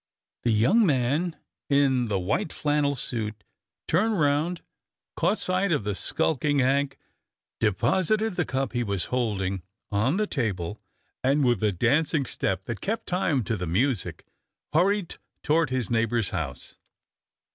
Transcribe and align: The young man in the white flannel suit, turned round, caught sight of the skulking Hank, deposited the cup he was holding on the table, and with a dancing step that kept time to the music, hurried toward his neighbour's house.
The 0.41 0.51
young 0.51 0.83
man 0.83 1.35
in 1.69 2.05
the 2.05 2.17
white 2.17 2.51
flannel 2.51 2.95
suit, 2.95 3.43
turned 3.87 4.19
round, 4.19 4.63
caught 5.15 5.37
sight 5.37 5.71
of 5.71 5.83
the 5.83 5.93
skulking 5.93 6.57
Hank, 6.57 6.97
deposited 7.59 8.35
the 8.35 8.43
cup 8.43 8.73
he 8.73 8.83
was 8.83 9.05
holding 9.13 9.61
on 9.91 10.17
the 10.17 10.25
table, 10.25 10.81
and 11.23 11.45
with 11.45 11.61
a 11.61 11.71
dancing 11.71 12.25
step 12.25 12.65
that 12.65 12.81
kept 12.81 13.05
time 13.05 13.43
to 13.43 13.55
the 13.55 13.67
music, 13.67 14.25
hurried 14.73 15.17
toward 15.43 15.69
his 15.69 15.91
neighbour's 15.91 16.29
house. 16.31 16.77